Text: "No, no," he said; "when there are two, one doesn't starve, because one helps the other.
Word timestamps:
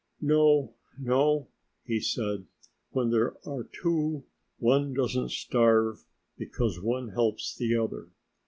"No, 0.19 0.73
no," 0.99 1.49
he 1.83 1.99
said; 1.99 2.47
"when 2.89 3.11
there 3.11 3.35
are 3.47 3.63
two, 3.65 4.23
one 4.57 4.95
doesn't 4.95 5.29
starve, 5.29 6.05
because 6.39 6.81
one 6.81 7.09
helps 7.09 7.55
the 7.55 7.75
other. 7.75 8.07